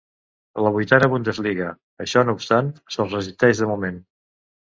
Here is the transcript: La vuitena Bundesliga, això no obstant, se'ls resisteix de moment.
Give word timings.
La 0.67 0.69
vuitena 0.75 1.09
Bundesliga, 1.11 1.67
això 2.05 2.23
no 2.29 2.35
obstant, 2.39 2.71
se'ls 2.95 3.13
resisteix 3.19 3.61
de 3.65 3.69
moment. 3.75 4.01